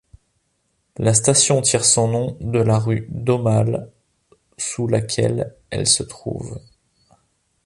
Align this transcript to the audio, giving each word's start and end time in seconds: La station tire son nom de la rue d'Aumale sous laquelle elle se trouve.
La 0.97 1.13
station 1.13 1.61
tire 1.61 1.85
son 1.85 2.07
nom 2.07 2.37
de 2.41 2.57
la 2.57 2.79
rue 2.79 3.05
d'Aumale 3.11 3.91
sous 4.57 4.87
laquelle 4.87 5.53
elle 5.69 5.85
se 5.85 6.01
trouve. 6.01 6.59